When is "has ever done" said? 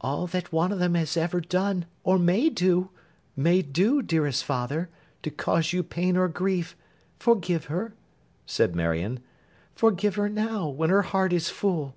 0.96-1.86